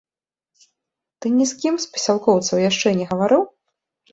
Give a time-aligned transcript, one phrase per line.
[1.19, 3.43] Ты ні з кім з пасялкоўцаў яшчэ не гаварыў?